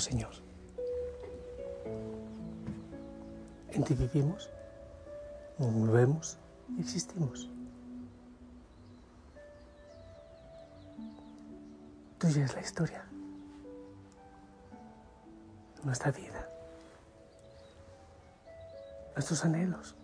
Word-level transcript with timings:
Señor, 0.00 0.32
en 3.72 3.84
ti 3.84 3.94
vivimos, 3.94 4.48
movemos 5.58 6.38
y 6.76 6.80
existimos. 6.80 7.50
Tuya 12.18 12.44
es 12.46 12.54
la 12.54 12.60
historia, 12.62 13.04
nuestra 15.84 16.10
vida, 16.12 16.48
nuestros 19.14 19.44
anhelos. 19.44 19.94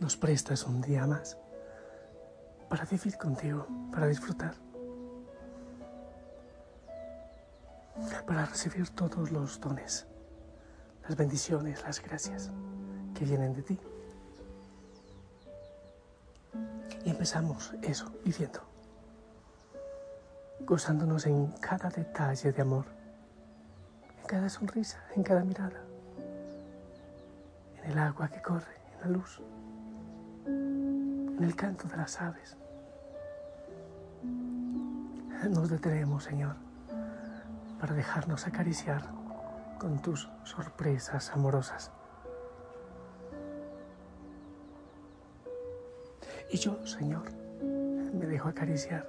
Nos 0.00 0.16
prestas 0.16 0.64
un 0.64 0.80
día 0.80 1.06
más 1.06 1.36
para 2.68 2.84
vivir 2.84 3.16
contigo, 3.16 3.66
para 3.92 4.08
disfrutar. 4.08 4.69
Para 8.30 8.46
recibir 8.46 8.88
todos 8.90 9.32
los 9.32 9.60
dones, 9.60 10.06
las 11.02 11.16
bendiciones, 11.16 11.82
las 11.82 12.00
gracias 12.00 12.48
que 13.12 13.24
vienen 13.24 13.54
de 13.54 13.62
ti. 13.62 13.78
Y 17.04 17.10
empezamos 17.10 17.74
eso 17.82 18.12
viviendo, 18.24 18.60
gozándonos 20.60 21.26
en 21.26 21.48
cada 21.60 21.88
detalle 21.88 22.52
de 22.52 22.62
amor, 22.62 22.84
en 24.20 24.26
cada 24.28 24.48
sonrisa, 24.48 25.02
en 25.16 25.24
cada 25.24 25.42
mirada, 25.42 25.82
en 27.82 27.90
el 27.90 27.98
agua 27.98 28.28
que 28.28 28.40
corre, 28.40 28.76
en 28.94 29.00
la 29.00 29.18
luz, 29.18 29.40
en 30.46 31.42
el 31.42 31.56
canto 31.56 31.88
de 31.88 31.96
las 31.96 32.20
aves. 32.20 32.56
Nos 35.50 35.68
detenemos, 35.68 36.22
Señor 36.22 36.69
para 37.80 37.94
dejarnos 37.94 38.46
acariciar 38.46 39.02
con 39.78 40.02
tus 40.02 40.28
sorpresas 40.44 41.30
amorosas. 41.30 41.90
Y 46.50 46.58
yo, 46.58 46.86
Señor, 46.86 47.32
me 47.62 48.26
dejo 48.26 48.48
acariciar 48.48 49.08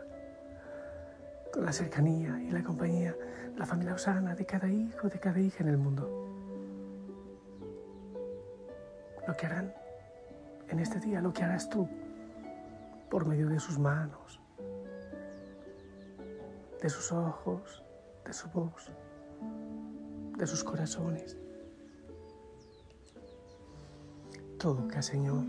con 1.51 1.65
la 1.65 1.73
cercanía 1.73 2.39
y 2.41 2.51
la 2.51 2.63
compañía, 2.63 3.13
la 3.57 3.65
familia 3.65 3.95
Osana 3.95 4.35
de 4.35 4.45
cada 4.45 4.69
hijo, 4.69 5.09
de 5.09 5.19
cada 5.19 5.39
hija 5.39 5.63
en 5.63 5.69
el 5.69 5.77
mundo. 5.77 6.09
Lo 9.27 9.35
que 9.35 9.45
harán 9.47 9.73
en 10.69 10.79
este 10.79 10.99
día, 11.01 11.19
lo 11.19 11.33
que 11.33 11.43
harás 11.43 11.69
tú 11.69 11.89
por 13.09 13.25
medio 13.27 13.49
de 13.49 13.59
sus 13.59 13.77
manos, 13.77 14.39
de 16.81 16.89
sus 16.89 17.11
ojos, 17.11 17.83
de 18.25 18.33
su 18.33 18.49
voz, 18.49 18.91
de 20.37 20.47
sus 20.47 20.63
corazones. 20.63 21.37
Toca, 24.57 25.01
Señor, 25.01 25.43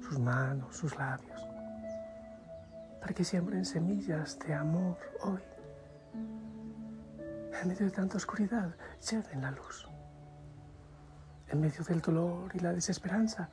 sus 0.00 0.18
manos, 0.18 0.76
sus 0.76 0.96
labios, 0.96 1.40
para 3.00 3.12
que 3.12 3.24
siembren 3.24 3.64
semillas 3.64 4.38
de 4.38 4.54
amor 4.54 4.96
hoy. 5.22 5.42
En 7.60 7.68
medio 7.68 7.86
de 7.86 7.92
tanta 7.92 8.16
oscuridad, 8.16 8.74
lleven 9.10 9.42
la 9.42 9.50
luz. 9.50 9.88
En 11.48 11.60
medio 11.60 11.82
del 11.84 12.00
dolor 12.00 12.50
y 12.54 12.60
la 12.60 12.72
desesperanza, 12.72 13.48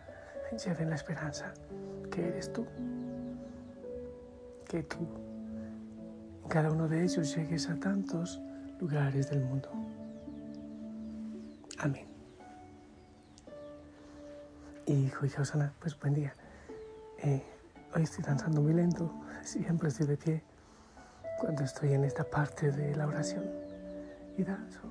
lleven 0.64 0.90
la 0.90 0.96
esperanza 0.96 1.54
que 2.12 2.28
eres 2.28 2.52
tú. 2.52 2.66
Que 4.68 4.84
tú 4.84 5.33
cada 6.48 6.72
uno 6.72 6.88
de 6.88 7.04
ellos 7.04 7.36
llegues 7.36 7.70
a 7.70 7.76
tantos 7.76 8.42
lugares 8.80 9.30
del 9.30 9.42
mundo. 9.42 9.70
Amén. 11.80 12.08
Hijo 14.86 15.26
y 15.26 15.30
Josana, 15.30 15.74
pues 15.80 15.98
buen 16.00 16.14
día. 16.14 16.34
Eh, 17.20 17.44
hoy 17.96 18.04
estoy 18.04 18.24
danzando 18.24 18.62
muy 18.62 18.74
lento, 18.74 19.12
siempre 19.44 19.90
estoy 19.90 20.08
de 20.08 20.18
pie 20.18 20.44
cuando 21.40 21.64
estoy 21.64 21.94
en 21.94 22.04
esta 22.04 22.24
parte 22.24 22.72
de 22.72 22.96
la 22.96 23.08
oración 23.08 23.46
y 24.38 24.44
danzo. 24.44 24.82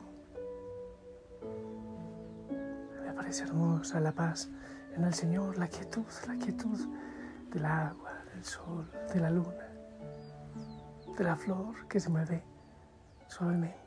Me 3.05 3.13
parece 3.13 3.45
hermosa 3.45 4.01
la 4.01 4.13
paz 4.13 4.49
en 4.97 5.05
el 5.05 5.15
Señor, 5.15 5.59
la 5.59 5.69
quietud, 5.69 6.05
la 6.27 6.37
quietud 6.37 6.79
del 7.51 7.65
agua, 7.65 8.25
del 8.35 8.45
sol, 8.45 8.91
de 9.13 9.21
la 9.21 9.31
luna 9.31 9.72
de 11.17 11.25
la 11.25 11.37
flor 11.37 11.87
que 11.89 12.01
se 12.01 12.09
mueve 12.09 12.43
suavemente. 13.29 13.79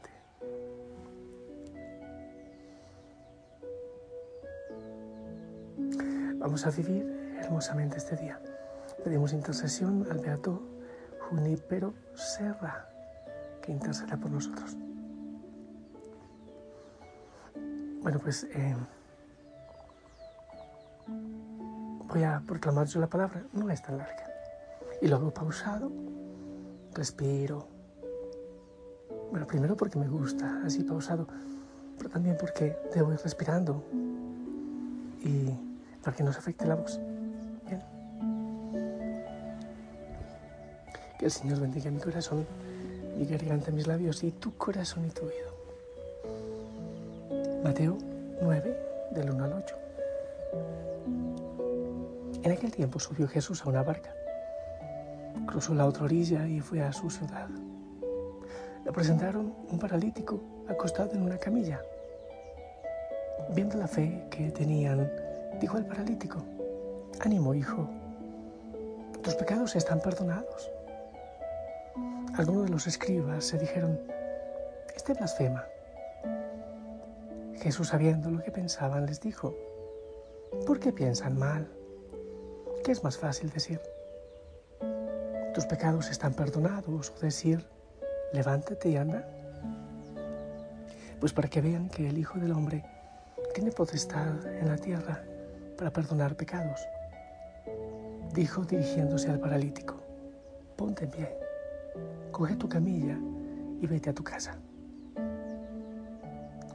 Vamos 6.38 6.66
a 6.66 6.70
vivir 6.70 7.36
hermosamente 7.42 7.98
este 7.98 8.16
día. 8.16 8.40
Pedimos 9.04 9.34
intercesión 9.34 10.06
al 10.12 10.20
Beato 10.20 10.62
Junípero 11.30 11.94
Serra, 12.14 12.88
que 13.62 13.72
interceda 13.72 14.18
por 14.18 14.30
nosotros. 14.30 14.78
Bueno, 18.02 18.20
pues 18.20 18.44
eh, 18.52 18.76
voy 22.08 22.24
a 22.24 22.42
proclamar 22.46 22.86
yo 22.86 23.00
la 23.00 23.08
palabra, 23.08 23.44
no 23.54 23.70
es 23.72 23.82
tan 23.82 23.98
larga. 23.98 24.28
Y 25.02 25.08
lo 25.08 25.16
hago 25.16 25.34
pausado 25.34 25.92
respiro. 26.96 27.68
Bueno, 29.30 29.46
primero 29.46 29.76
porque 29.76 30.00
me 30.00 30.08
gusta, 30.08 30.62
así 30.66 30.84
pausado, 30.84 31.28
pero 31.98 32.10
también 32.10 32.38
porque 32.40 32.76
debo 32.94 33.14
ir 33.14 33.20
respirando 33.20 33.84
y 35.24 35.50
para 36.02 36.16
que 36.16 36.24
no 36.24 36.32
se 36.32 36.40
afecte 36.40 36.66
la 36.66 36.76
voz. 36.76 37.00
Bien. 37.68 37.82
Que 41.20 41.26
el 41.26 41.32
Señor 41.32 41.60
bendiga 41.60 41.92
mi 41.92 42.00
corazón, 42.00 42.46
mi 43.18 43.26
garganta, 43.26 43.72
mis 43.72 43.88
labios 43.88 44.24
y 44.24 44.32
tu 44.32 44.56
corazón 44.56 45.06
y 45.06 45.10
tu 45.10 45.26
oído. 45.26 45.56
Mateo 47.64 47.98
9, 48.42 48.78
del 49.12 49.32
1 49.32 49.44
al 49.44 49.54
8. 49.54 49.76
En 52.44 52.52
aquel 52.52 52.72
tiempo 52.72 53.00
subió 53.00 53.28
Jesús 53.28 53.66
a 53.66 53.70
una 53.70 53.82
barca 53.82 54.14
cruzó 55.46 55.74
la 55.74 55.86
otra 55.86 56.06
orilla 56.06 56.48
y 56.48 56.60
fue 56.60 56.82
a 56.82 56.92
su 56.92 57.10
ciudad. 57.10 57.48
Le 58.84 58.92
presentaron 58.92 59.54
un 59.70 59.80
paralítico 59.80 60.40
acostado 60.68 61.14
en 61.14 61.24
una 61.24 61.38
camilla. 61.38 61.82
Viendo 63.54 63.78
la 63.78 63.88
fe 63.88 64.26
que 64.30 64.52
tenían, 64.52 65.12
dijo 65.60 65.78
al 65.78 65.86
paralítico, 65.86 66.44
ánimo 67.22 67.54
hijo, 67.54 67.90
tus 69.22 69.36
pecados 69.36 69.76
están 69.76 70.00
perdonados. 70.00 70.72
Algunos 72.38 72.66
de 72.66 72.70
los 72.70 72.88
escribas 72.88 73.46
se 73.46 73.58
dijeron, 73.58 74.00
este 74.96 75.14
blasfema. 75.14 75.66
Jesús, 77.56 77.88
sabiendo 77.88 78.30
lo 78.30 78.44
que 78.44 78.52
pensaban, 78.52 79.06
les 79.06 79.22
dijo, 79.22 79.56
¿por 80.68 80.80
qué 80.80 80.92
piensan 80.92 81.38
mal? 81.38 81.68
¿Qué 82.84 82.92
es 82.92 83.04
más 83.04 83.18
fácil 83.18 83.50
decir? 83.50 83.80
Tus 85.56 85.66
pecados 85.66 86.10
están 86.10 86.34
perdonados 86.34 87.14
o 87.16 87.20
decir, 87.22 87.66
levántate 88.34 88.90
y 88.90 88.98
anda. 88.98 89.26
Pues 91.22 91.32
para 91.32 91.48
que 91.48 91.62
vean 91.62 91.88
que 91.88 92.10
el 92.10 92.18
Hijo 92.18 92.38
del 92.40 92.52
Hombre 92.52 92.84
tiene 93.54 93.72
potestad 93.72 94.46
en 94.46 94.68
la 94.68 94.76
tierra 94.76 95.24
para 95.78 95.94
perdonar 95.94 96.36
pecados. 96.36 96.82
Dijo 98.34 98.66
dirigiéndose 98.66 99.32
al 99.32 99.40
paralítico, 99.40 99.96
ponte 100.76 101.06
en 101.06 101.12
pie, 101.12 101.38
coge 102.34 102.58
tu 102.58 102.68
camilla 102.68 103.18
y 103.80 103.88
vete 103.88 104.10
a 104.10 104.14
tu 104.14 104.26
casa. 104.26 104.58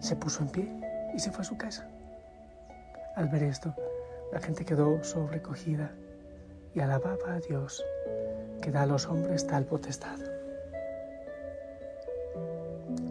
Se 0.01 0.17
puso 0.17 0.43
en 0.43 0.49
pie 0.49 0.73
y 1.15 1.19
se 1.19 1.31
fue 1.31 1.43
a 1.43 1.45
su 1.45 1.59
casa. 1.59 1.87
Al 3.15 3.29
ver 3.29 3.43
esto, 3.43 3.75
la 4.33 4.41
gente 4.41 4.65
quedó 4.65 5.05
sobrecogida 5.05 5.93
y 6.75 6.81
alababa 6.81 7.35
a 7.35 7.41
Dios 7.41 7.85
que 8.61 8.71
da 8.71 8.83
a 8.83 8.87
los 8.87 9.07
hombres 9.07 9.47
tal 9.47 9.65
potestad. 9.65 10.19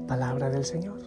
Palabra 0.08 0.50
del 0.50 0.66
Señor. 0.66 1.00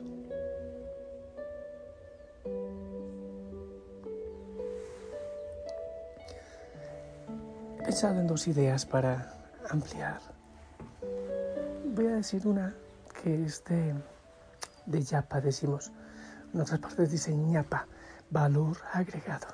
He 7.78 7.84
pensado 7.84 8.20
en 8.20 8.26
dos 8.26 8.46
ideas 8.48 8.86
para 8.86 9.34
ampliar. 9.70 10.20
Voy 11.94 12.06
a 12.06 12.16
decir 12.16 12.46
una 12.46 12.74
que 13.22 13.44
es 13.44 13.64
de, 13.64 13.94
de 14.86 15.02
Yapa, 15.02 15.40
decimos. 15.40 15.92
En 16.54 16.60
otras 16.60 16.80
partes 16.80 17.10
dice 17.10 17.34
ñapa, 17.34 17.86
valor 18.30 18.76
agregado. 18.92 19.46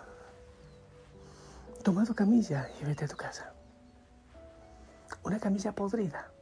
Toma 1.83 2.05
tu 2.05 2.15
camilla 2.15 2.69
y 2.81 2.85
vete 2.85 3.05
a 3.05 3.09
tu 3.09 3.17
casa. 3.17 3.53
Una 5.29 5.39
camilla 5.39 5.73
podrida, 5.73 6.33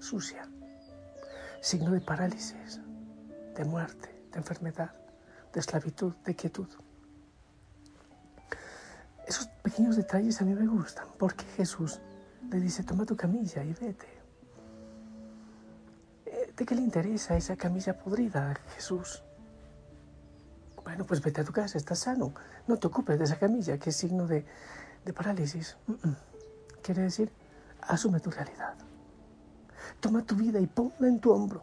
sucia, 0.00 0.48
signo 1.60 1.92
de 1.92 2.00
parálisis, 2.00 2.80
de 3.54 3.64
muerte, 3.64 4.08
de 4.32 4.38
enfermedad, 4.38 4.92
de 5.52 5.60
esclavitud, 5.60 6.14
de 6.24 6.34
quietud. 6.34 6.66
Esos 9.24 9.46
pequeños 9.62 9.94
detalles 9.94 10.40
a 10.40 10.44
mí 10.44 10.52
me 10.52 10.66
gustan 10.66 11.06
porque 11.16 11.44
Jesús 11.56 12.00
le 12.50 12.58
dice, 12.58 12.82
toma 12.82 13.06
tu 13.06 13.14
camilla 13.14 13.62
y 13.62 13.72
vete. 13.72 14.08
Eh, 16.26 16.52
¿De 16.56 16.66
qué 16.66 16.74
le 16.74 16.82
interesa 16.82 17.36
esa 17.36 17.54
camilla 17.54 17.96
podrida 17.96 18.52
Jesús? 18.74 19.22
Bueno, 20.82 21.06
pues 21.06 21.22
vete 21.22 21.42
a 21.42 21.44
tu 21.44 21.52
casa, 21.52 21.78
estás 21.78 22.00
sano. 22.00 22.34
No 22.66 22.80
te 22.80 22.88
ocupes 22.88 23.16
de 23.16 23.26
esa 23.26 23.38
camilla 23.38 23.78
que 23.78 23.90
es 23.90 23.96
signo 23.96 24.26
de, 24.26 24.44
de 25.04 25.12
parálisis. 25.12 25.76
Quiere 26.82 27.02
decir, 27.02 27.30
asume 27.88 28.20
tu 28.20 28.30
realidad. 28.30 28.74
Toma 30.00 30.22
tu 30.22 30.34
vida 30.34 30.60
y 30.60 30.66
ponla 30.66 31.08
en 31.08 31.20
tu 31.20 31.32
hombro. 31.32 31.60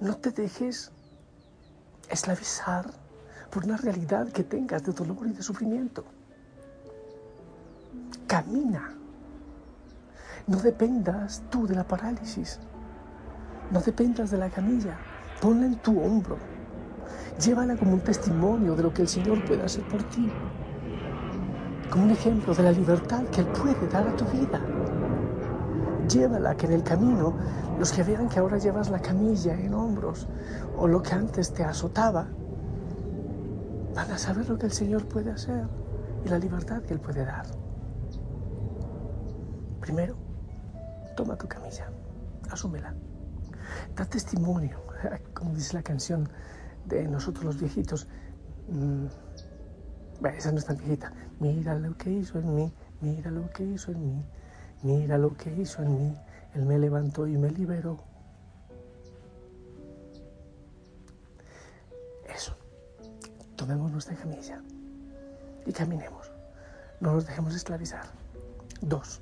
No 0.00 0.16
te 0.16 0.30
dejes 0.30 0.92
esclavizar 2.08 2.86
por 3.50 3.64
una 3.64 3.76
realidad 3.76 4.28
que 4.28 4.44
tengas 4.44 4.84
de 4.84 4.92
dolor 4.92 5.26
y 5.26 5.32
de 5.32 5.42
sufrimiento. 5.42 6.04
Camina. 8.26 8.94
No 10.46 10.58
dependas 10.58 11.42
tú 11.50 11.66
de 11.66 11.74
la 11.74 11.84
parálisis. 11.84 12.60
No 13.70 13.80
dependas 13.80 14.30
de 14.30 14.38
la 14.38 14.50
camilla. 14.50 14.96
Ponla 15.40 15.66
en 15.66 15.76
tu 15.76 16.00
hombro. 16.00 16.38
Llévala 17.42 17.76
como 17.76 17.94
un 17.94 18.00
testimonio 18.00 18.74
de 18.74 18.82
lo 18.82 18.92
que 18.92 19.02
el 19.02 19.08
Señor 19.08 19.44
puede 19.44 19.62
hacer 19.62 19.86
por 19.88 20.02
ti. 20.04 20.30
Como 21.90 22.04
un 22.04 22.10
ejemplo 22.10 22.54
de 22.54 22.62
la 22.62 22.72
libertad 22.72 23.24
que 23.24 23.40
Él 23.40 23.48
puede 23.48 23.88
dar 23.88 24.06
a 24.06 24.16
tu 24.16 24.24
vida. 24.26 24.60
Llévala 26.08 26.56
que 26.56 26.66
en 26.66 26.72
el 26.72 26.82
camino 26.82 27.34
los 27.78 27.92
que 27.92 28.02
vean 28.02 28.28
que 28.28 28.38
ahora 28.38 28.58
llevas 28.58 28.90
la 28.90 29.00
camilla 29.00 29.54
en 29.54 29.74
hombros 29.74 30.28
o 30.76 30.86
lo 30.86 31.02
que 31.02 31.14
antes 31.14 31.52
te 31.52 31.64
azotaba, 31.64 32.28
van 33.94 34.10
a 34.10 34.18
saber 34.18 34.48
lo 34.48 34.58
que 34.58 34.66
el 34.66 34.72
Señor 34.72 35.06
puede 35.06 35.32
hacer 35.32 35.66
y 36.24 36.28
la 36.28 36.38
libertad 36.38 36.82
que 36.82 36.94
Él 36.94 37.00
puede 37.00 37.24
dar. 37.24 37.46
Primero, 39.80 40.16
toma 41.16 41.36
tu 41.36 41.48
camilla, 41.48 41.90
asúmela. 42.50 42.94
Da 43.94 44.04
testimonio, 44.04 44.78
como 45.34 45.54
dice 45.54 45.74
la 45.74 45.82
canción 45.82 46.28
de 46.84 47.08
nosotros 47.08 47.44
los 47.44 47.58
viejitos. 47.58 48.06
Mm, 48.68 49.06
esa 50.36 50.52
no 50.52 50.58
es 50.58 50.64
tan 50.64 50.76
viejita. 50.76 51.12
Mira 51.40 51.74
lo 51.74 51.96
que 51.96 52.10
hizo 52.10 52.38
en 52.38 52.54
mí, 52.54 52.72
mira 53.00 53.30
lo 53.30 53.50
que 53.50 53.64
hizo 53.64 53.92
en 53.92 54.06
mí, 54.06 54.24
mira 54.86 55.18
lo 55.18 55.36
que 55.36 55.52
hizo 55.52 55.82
en 55.82 55.98
mí. 55.98 56.16
Él 56.54 56.64
me 56.64 56.78
levantó 56.78 57.26
y 57.26 57.36
me 57.36 57.50
liberó. 57.50 57.98
Eso. 62.34 62.56
Tomemos 63.56 63.90
nuestra 63.90 64.14
camilla 64.14 64.62
y 65.66 65.72
caminemos. 65.72 66.30
No 67.00 67.12
nos 67.12 67.26
dejemos 67.26 67.54
esclavizar. 67.54 68.06
Dos. 68.80 69.20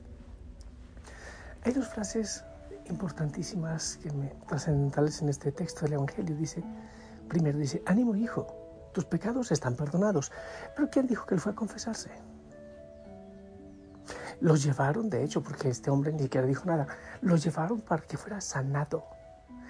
Hay 1.64 1.72
dos 1.72 1.88
frases 1.88 2.44
importantísimas, 2.90 3.96
que 4.02 4.12
me, 4.12 4.28
trascendentales 4.46 5.22
en 5.22 5.30
este 5.30 5.50
texto 5.50 5.86
del 5.86 5.94
Evangelio. 5.94 6.36
Dice, 6.36 6.62
primero 7.28 7.58
dice, 7.58 7.82
ánimo 7.86 8.14
hijo, 8.14 8.46
tus 8.92 9.06
pecados 9.06 9.50
están 9.50 9.74
perdonados. 9.74 10.30
Pero 10.76 10.90
¿quién 10.90 11.06
dijo 11.06 11.26
que 11.26 11.34
él 11.34 11.40
fue 11.40 11.52
a 11.52 11.54
confesarse? 11.54 12.10
Los 14.40 14.62
llevaron, 14.62 15.10
de 15.10 15.24
hecho, 15.24 15.42
porque 15.42 15.68
este 15.68 15.90
hombre 15.90 16.12
ni 16.12 16.24
siquiera 16.24 16.46
dijo 16.46 16.64
nada, 16.66 16.86
los 17.20 17.44
llevaron 17.44 17.80
para 17.80 18.02
que 18.02 18.16
fuera 18.16 18.40
sanado. 18.40 19.04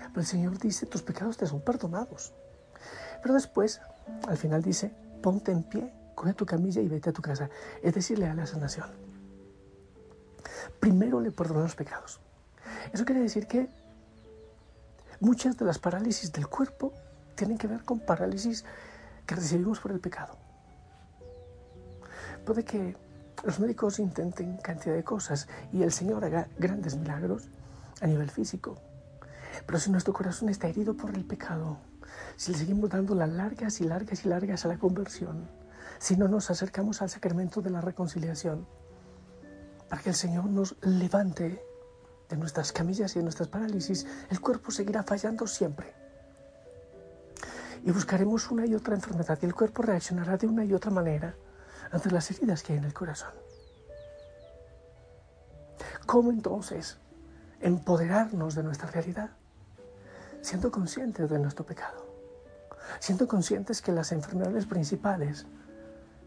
Pero 0.09 0.21
el 0.21 0.27
Señor 0.27 0.59
dice, 0.59 0.87
tus 0.87 1.03
pecados 1.03 1.37
te 1.37 1.47
son 1.47 1.61
perdonados. 1.61 2.33
Pero 3.23 3.35
después, 3.35 3.81
al 4.29 4.37
final 4.37 4.63
dice, 4.63 4.93
ponte 5.23 5.53
en 5.53 5.63
pie, 5.63 5.93
coge 6.15 6.35
tu 6.35 6.47
camilla 6.47 6.81
y 6.81 6.89
vete 6.89 7.11
a 7.11 7.13
tu 7.13 7.23
casa. 7.23 7.49
Es 7.83 7.95
decir, 7.95 8.19
le 8.19 8.27
da 8.27 8.35
la 8.35 8.47
sanación. 8.47 8.89
Primero 10.81 11.21
le 11.21 11.31
perdonó 11.31 11.61
los 11.61 11.75
pecados. 11.75 12.21
Eso 12.93 13.05
quiere 13.05 13.21
decir 13.21 13.47
que 13.47 13.69
muchas 15.21 15.57
de 15.57 15.65
las 15.65 15.79
parálisis 15.79 16.33
del 16.33 16.49
cuerpo 16.49 16.93
tienen 17.35 17.59
que 17.59 17.67
ver 17.67 17.85
con 17.85 18.01
parálisis 18.01 18.65
que 19.27 19.35
recibimos 19.35 19.81
por 19.81 19.93
el 19.93 20.01
pecado. 20.01 20.37
Puede 22.45 22.65
que 22.65 22.97
los 23.45 23.61
médicos 23.61 23.99
intenten 23.99 24.57
cantidad 24.57 24.95
de 24.95 25.05
cosas 25.05 25.49
y 25.73 25.83
el 25.83 25.93
Señor 25.93 26.25
haga 26.25 26.49
grandes 26.59 26.97
milagros 26.97 27.49
a 28.01 28.07
nivel 28.07 28.31
físico. 28.31 28.79
Pero 29.67 29.79
si 29.79 29.91
nuestro 29.91 30.13
corazón 30.13 30.49
está 30.49 30.69
herido 30.69 30.95
por 30.95 31.15
el 31.15 31.25
pecado, 31.25 31.79
si 32.37 32.53
le 32.53 32.59
seguimos 32.59 32.91
dando 32.91 33.15
las 33.15 33.29
largas 33.29 33.81
y 33.81 33.85
largas 33.85 34.25
y 34.25 34.29
largas 34.29 34.65
a 34.65 34.69
la 34.69 34.79
conversión, 34.79 35.49
si 35.99 36.17
no 36.17 36.29
nos 36.29 36.51
acercamos 36.51 37.03
al 37.03 37.11
sacramento 37.11 37.61
de 37.61 37.71
la 37.71 37.81
reconciliación, 37.81 38.67
para 39.89 40.03
que 40.03 40.11
el 40.11 40.15
Señor 40.15 40.47
nos 40.47 40.77
levante 40.83 41.63
de 42.29 42.37
nuestras 42.37 42.73
camillas 42.73 43.15
y 43.15 43.19
de 43.19 43.25
nuestras 43.25 43.49
parálisis, 43.49 44.07
el 44.31 44.41
cuerpo 44.41 44.71
seguirá 44.71 45.03
fallando 45.03 45.47
siempre. 45.47 45.95
Y 47.85 47.91
buscaremos 47.91 48.51
una 48.51 48.65
y 48.67 48.75
otra 48.75 48.95
enfermedad 48.95 49.39
y 49.43 49.47
el 49.47 49.55
cuerpo 49.55 49.83
reaccionará 49.83 50.39
de 50.39 50.47
una 50.47 50.65
y 50.65 50.73
otra 50.73 50.91
manera 50.91 51.37
ante 51.91 52.11
las 52.11 52.31
heridas 52.31 52.63
que 52.63 52.73
hay 52.73 52.79
en 52.79 52.87
el 52.87 52.95
corazón. 52.95 53.44
¿Cómo 56.15 56.31
entonces 56.31 56.97
empoderarnos 57.61 58.55
de 58.55 58.63
nuestra 58.63 58.89
realidad? 58.89 59.31
Siendo 60.43 60.71
conscientes 60.71 61.29
de 61.29 61.41
nuestro 61.41 61.67
pecado, 61.67 62.07
siendo 63.01 63.27
conscientes 63.27 63.83
que 63.83 63.91
las 63.91 64.13
enfermedades 64.13 64.65
principales 64.65 65.45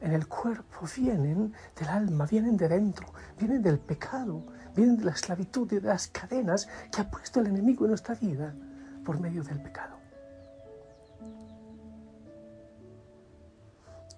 en 0.01 0.11
el 0.11 0.27
cuerpo 0.27 0.81
vienen 0.93 1.53
del 1.79 1.87
alma, 1.87 2.25
vienen 2.25 2.57
de 2.57 2.67
dentro, 2.67 3.07
vienen 3.39 3.61
del 3.61 3.79
pecado, 3.79 4.43
vienen 4.75 4.97
de 4.97 5.05
la 5.05 5.11
esclavitud 5.11 5.71
y 5.71 5.79
de 5.79 5.87
las 5.87 6.09
cadenas 6.09 6.67
que 6.91 6.99
ha 6.99 7.09
puesto 7.09 7.39
el 7.39 7.47
enemigo 7.47 7.85
en 7.85 7.91
nuestra 7.91 8.13
vida 8.15 8.53
por 9.05 9.21
medio 9.21 9.41
del 9.41 9.61
pecado. 9.61 9.95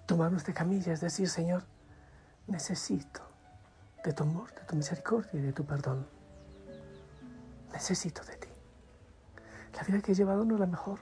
Tomar 0.04 0.32
nuestra 0.32 0.52
camilla 0.52 0.94
es 0.94 1.00
decir, 1.00 1.28
Señor, 1.28 1.62
necesito 2.48 3.29
de 4.04 4.12
tu 4.12 4.22
amor, 4.22 4.52
de 4.54 4.62
tu 4.62 4.76
misericordia 4.76 5.40
y 5.40 5.42
de 5.42 5.52
tu 5.52 5.64
perdón. 5.64 6.06
Necesito 7.72 8.22
de 8.24 8.36
ti. 8.36 8.48
La 9.76 9.82
vida 9.82 10.00
que 10.00 10.12
he 10.12 10.14
llevado 10.14 10.44
no 10.44 10.54
es 10.54 10.60
la 10.60 10.66
mejor. 10.66 11.00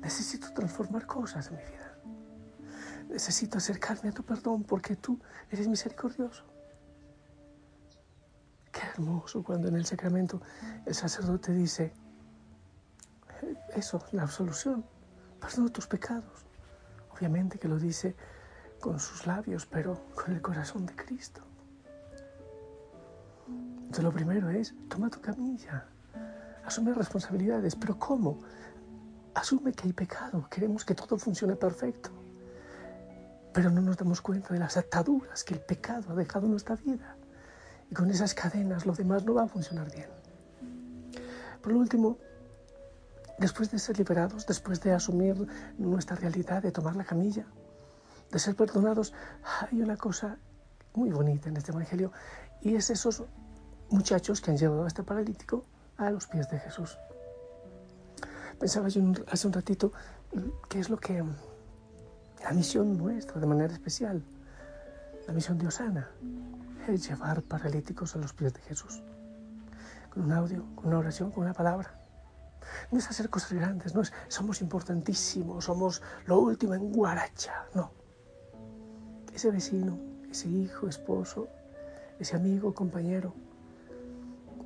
Necesito 0.00 0.52
transformar 0.52 1.06
cosas 1.06 1.48
en 1.48 1.56
mi 1.56 1.62
vida. 1.62 1.98
Necesito 3.08 3.58
acercarme 3.58 4.10
a 4.10 4.12
tu 4.12 4.22
perdón 4.22 4.64
porque 4.64 4.96
tú 4.96 5.18
eres 5.50 5.66
misericordioso. 5.66 6.44
Qué 8.70 8.86
hermoso 8.86 9.42
cuando 9.42 9.68
en 9.68 9.76
el 9.76 9.86
sacramento 9.86 10.42
el 10.86 10.94
sacerdote 10.94 11.52
dice, 11.52 11.92
eso, 13.74 14.04
la 14.12 14.22
absolución, 14.22 14.84
perdono 15.40 15.70
tus 15.70 15.86
pecados. 15.86 16.44
Obviamente 17.10 17.58
que 17.58 17.66
lo 17.66 17.78
dice 17.78 18.14
con 18.80 19.00
sus 19.00 19.26
labios, 19.26 19.66
pero 19.66 20.04
con 20.14 20.34
el 20.34 20.42
corazón 20.42 20.86
de 20.86 20.94
Cristo. 20.94 21.42
Lo 24.02 24.12
primero 24.12 24.48
es, 24.48 24.74
toma 24.88 25.10
tu 25.10 25.20
camilla, 25.20 25.84
asume 26.64 26.94
responsabilidades, 26.94 27.74
pero 27.74 27.98
¿cómo? 27.98 28.38
asume 29.38 29.72
que 29.72 29.86
hay 29.86 29.92
pecado, 29.92 30.46
queremos 30.50 30.84
que 30.84 30.94
todo 30.94 31.16
funcione 31.16 31.56
perfecto, 31.56 32.10
pero 33.52 33.70
no 33.70 33.80
nos 33.80 33.96
damos 33.96 34.20
cuenta 34.20 34.52
de 34.52 34.60
las 34.60 34.76
ataduras 34.76 35.44
que 35.44 35.54
el 35.54 35.60
pecado 35.60 36.12
ha 36.12 36.14
dejado 36.14 36.46
en 36.46 36.52
nuestra 36.52 36.76
vida. 36.76 37.16
Y 37.90 37.94
con 37.94 38.10
esas 38.10 38.34
cadenas 38.34 38.84
lo 38.84 38.92
demás 38.92 39.24
no 39.24 39.34
va 39.34 39.44
a 39.44 39.48
funcionar 39.48 39.90
bien. 39.90 40.08
Por 41.62 41.72
último, 41.72 42.18
después 43.38 43.70
de 43.70 43.78
ser 43.78 43.98
liberados, 43.98 44.46
después 44.46 44.80
de 44.82 44.92
asumir 44.92 45.34
nuestra 45.78 46.16
realidad, 46.16 46.62
de 46.62 46.72
tomar 46.72 46.96
la 46.96 47.04
camilla, 47.04 47.46
de 48.30 48.38
ser 48.38 48.54
perdonados, 48.54 49.14
hay 49.70 49.80
una 49.80 49.96
cosa 49.96 50.36
muy 50.94 51.10
bonita 51.10 51.48
en 51.48 51.56
este 51.56 51.72
Evangelio 51.72 52.12
y 52.60 52.74
es 52.74 52.90
esos 52.90 53.24
muchachos 53.90 54.40
que 54.40 54.50
han 54.50 54.56
llevado 54.56 54.84
a 54.84 54.88
este 54.88 55.02
paralítico 55.02 55.64
a 55.96 56.10
los 56.10 56.26
pies 56.26 56.48
de 56.50 56.58
Jesús. 56.58 56.98
Pensaba 58.58 58.88
yo 58.88 59.02
hace 59.30 59.46
un 59.46 59.52
ratito 59.52 59.92
qué 60.68 60.80
es 60.80 60.90
lo 60.90 60.96
que 60.98 61.22
la 62.42 62.50
misión 62.52 62.96
nuestra 62.96 63.40
de 63.40 63.46
manera 63.46 63.72
especial, 63.72 64.22
la 65.26 65.32
misión 65.32 65.58
de 65.58 65.66
Osana, 65.66 66.08
es 66.88 67.08
llevar 67.08 67.42
paralíticos 67.42 68.14
a 68.16 68.18
los 68.18 68.32
pies 68.32 68.54
de 68.54 68.60
Jesús. 68.60 69.02
Con 70.10 70.24
un 70.24 70.32
audio, 70.32 70.64
con 70.74 70.86
una 70.86 70.98
oración, 70.98 71.30
con 71.30 71.44
una 71.44 71.52
palabra. 71.52 71.94
No 72.90 72.98
es 72.98 73.08
hacer 73.08 73.30
cosas 73.30 73.52
grandes, 73.52 73.94
no 73.94 74.02
es 74.02 74.12
somos 74.28 74.60
importantísimos, 74.60 75.64
somos 75.64 76.02
lo 76.26 76.38
último 76.38 76.74
en 76.74 76.92
Guaracha, 76.92 77.66
no. 77.74 77.92
Ese 79.32 79.50
vecino, 79.50 79.98
ese 80.30 80.48
hijo, 80.48 80.88
esposo, 80.88 81.48
ese 82.18 82.36
amigo, 82.36 82.74
compañero, 82.74 83.34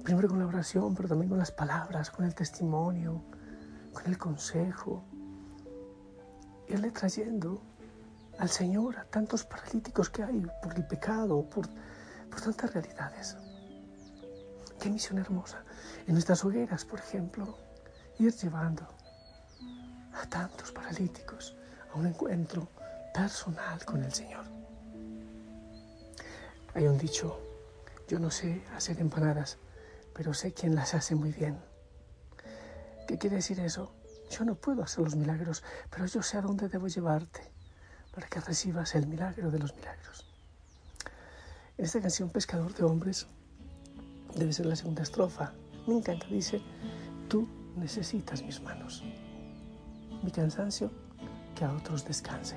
primero 0.03 0.29
con 0.29 0.39
la 0.39 0.47
oración, 0.47 0.95
pero 0.95 1.09
también 1.09 1.29
con 1.29 1.39
las 1.39 1.53
palabras, 1.53 2.11
con 2.11 2.25
el 2.25 2.35
testimonio, 2.35 3.23
con 3.93 4.07
el 4.07 4.19
consejo, 4.19 5.05
irle 6.69 6.91
trayendo 6.91 7.63
al 8.39 8.49
Señor 8.49 8.99
a 8.99 9.05
tantos 9.05 9.45
paralíticos 9.45 10.11
que 10.11 10.23
hay 10.23 10.47
por 10.63 10.75
el 10.75 10.87
pecado, 10.87 11.49
por, 11.49 11.69
por 12.31 12.41
tantas 12.41 12.73
realidades. 12.73 13.37
Qué 14.81 14.91
misión 14.91 15.19
hermosa. 15.19 15.63
En 16.07 16.15
nuestras 16.15 16.45
hogueras, 16.45 16.85
por 16.85 16.99
ejemplo, 16.99 17.57
ir 18.19 18.35
llevando 18.35 18.87
a 20.13 20.27
tantos 20.29 20.73
paralíticos 20.73 21.57
a 21.93 21.99
un 21.99 22.07
encuentro 22.07 22.69
personal 23.15 23.85
con 23.85 24.03
el 24.03 24.13
Señor. 24.13 24.45
Hay 26.75 26.87
un 26.87 26.99
dicho, 26.99 27.39
yo 28.09 28.19
no 28.19 28.31
sé 28.31 28.65
hacer 28.75 28.99
empanadas, 28.99 29.59
pero 30.15 30.35
sé 30.35 30.53
quién 30.53 30.75
las 30.75 30.95
hace 30.95 31.15
muy 31.15 31.33
bien. 31.33 31.59
¿Qué 33.07 33.19
quiere 33.19 33.37
decir 33.37 33.61
eso? 33.61 33.93
Yo 34.31 34.45
no 34.45 34.55
puedo 34.55 34.83
hacer 34.83 35.05
los 35.05 35.17
milagros, 35.17 35.63
pero 35.91 36.07
yo 36.07 36.23
sé 36.23 36.39
a 36.39 36.43
dónde 36.43 36.69
debo 36.69 36.89
llevarte 36.89 37.41
para 38.15 38.27
que 38.29 38.41
recibas 38.41 38.95
el 38.95 39.07
milagro 39.07 39.51
de 39.51 39.59
los 39.59 39.75
milagros. 39.75 40.27
En 41.77 41.85
esta 41.85 42.01
canción 42.01 42.31
Pescador 42.31 42.73
de 42.75 42.85
Hombres 42.85 43.27
debe 44.37 44.53
ser 44.53 44.67
la 44.67 44.77
segunda 44.77 45.03
estrofa. 45.03 45.53
Me 45.87 45.95
encanta, 45.95 46.27
dice, 46.27 46.63
tú 47.29 47.49
necesitas 47.77 48.43
mis 48.43 48.61
manos. 48.61 49.03
Mi 50.23 50.31
cansancio, 50.31 50.91
que 51.55 51.65
a 51.65 51.73
otros 51.73 52.05
descanse. 52.05 52.57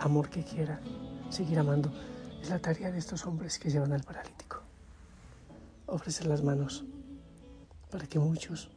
Amor 0.00 0.28
que 0.28 0.44
quiera 0.44 0.80
seguir 1.30 1.58
amando. 1.58 1.92
Es 2.42 2.50
la 2.50 2.58
tarea 2.58 2.90
de 2.90 2.98
estos 2.98 3.26
hombres 3.26 3.58
que 3.58 3.70
llevan 3.70 3.92
al 3.92 4.02
paralítico. 4.02 4.62
Ofrecer 5.90 6.26
las 6.26 6.42
manos 6.42 6.84
para 7.90 8.06
que 8.06 8.18
muchos 8.18 8.70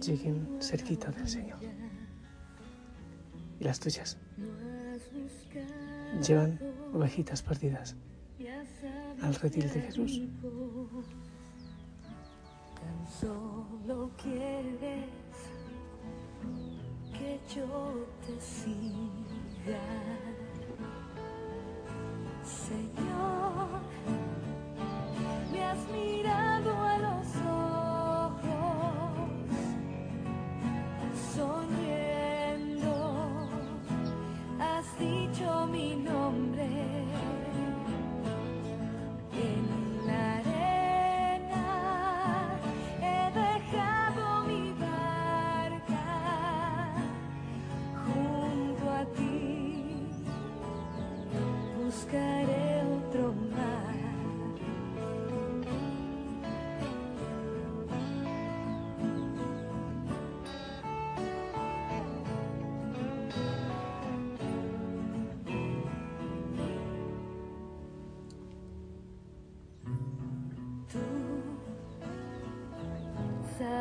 lleguen 0.00 0.58
cerquita 0.60 1.10
del 1.10 1.28
Señor. 1.28 1.58
Y 3.60 3.64
las 3.64 3.80
tuyas 3.80 4.16
llevan 6.26 6.58
ovejitas 6.94 7.42
perdidas 7.42 7.96
al 9.20 9.34
redil 9.34 9.68
de 9.70 9.80
Jesús. 9.80 10.22
solo 13.20 14.10
quieres 14.22 15.06
que 17.12 17.40
yo 17.54 18.06
te 18.24 18.40
siga. 18.40 19.80
Señor, 22.44 23.47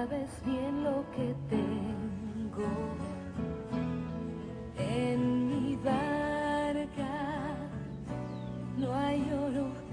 sabes 0.10 0.30
bien 0.46 0.84
lo 0.84 1.04
que 1.12 1.36
tengo 1.50 2.70
en 4.78 5.48
mi 5.48 5.76
barca. 5.78 7.56
No 8.78 8.94
hay 8.94 9.22
oro 9.34 9.87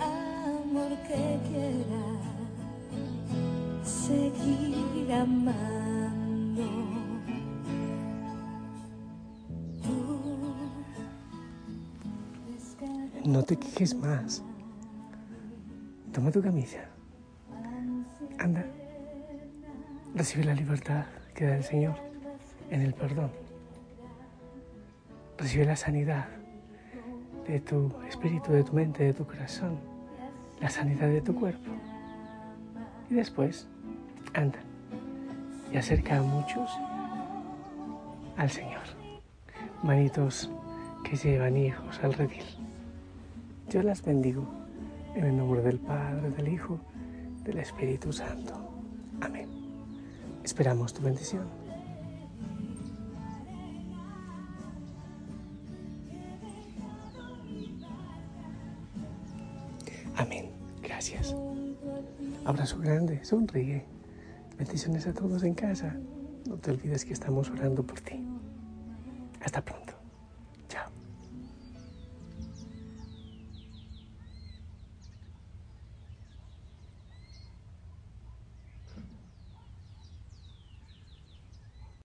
Amor 0.00 0.88
que 1.06 1.38
quiera 1.50 2.04
seguir 3.84 5.12
amando. 5.12 6.64
No 13.26 13.42
te 13.42 13.56
quejes 13.58 13.94
más. 13.94 14.42
Toma 16.14 16.30
tu 16.30 16.40
camilla. 16.40 16.88
Anda. 18.38 18.64
Recibe 20.14 20.44
la 20.44 20.54
libertad 20.54 21.04
que 21.34 21.44
da 21.44 21.56
el 21.56 21.64
Señor 21.64 21.96
en 22.70 22.80
el 22.80 22.94
perdón. 22.94 23.30
Recibe 25.36 25.66
la 25.66 25.76
sanidad 25.76 26.28
de 27.48 27.60
tu 27.60 27.90
espíritu, 28.06 28.52
de 28.52 28.62
tu 28.62 28.74
mente, 28.74 29.04
de 29.04 29.14
tu 29.14 29.26
corazón. 29.26 29.78
La 30.60 30.68
sanidad 30.68 31.08
de 31.08 31.20
tu 31.20 31.34
cuerpo. 31.34 31.70
Y 33.10 33.14
después, 33.14 33.66
anda 34.34 34.58
y 35.72 35.76
acerca 35.76 36.18
a 36.18 36.22
muchos 36.22 36.70
al 38.36 38.50
Señor. 38.50 38.82
Manitos 39.82 40.50
que 41.04 41.16
llevan 41.16 41.56
hijos 41.56 41.98
al 42.02 42.14
redil. 42.14 42.44
Yo 43.68 43.82
las 43.82 44.02
bendigo 44.02 44.46
en 45.14 45.24
el 45.24 45.36
nombre 45.36 45.62
del 45.62 45.78
Padre, 45.78 46.30
del 46.30 46.48
Hijo, 46.48 46.78
del 47.44 47.58
Espíritu 47.58 48.12
Santo. 48.12 48.54
Amén. 49.20 49.48
Esperamos 50.44 50.92
tu 50.94 51.02
bendición. 51.02 51.67
Amén. 60.18 60.50
Gracias. 60.82 61.34
Abrazo 62.44 62.78
grande. 62.78 63.24
Sonríe. 63.24 63.84
Bendiciones 64.58 65.06
a 65.06 65.14
todos 65.14 65.44
en 65.44 65.54
casa. 65.54 65.96
No 66.48 66.56
te 66.56 66.72
olvides 66.72 67.04
que 67.04 67.12
estamos 67.12 67.48
orando 67.50 67.84
por 67.84 68.00
ti. 68.00 68.26
Hasta 69.40 69.64
pronto. 69.64 69.77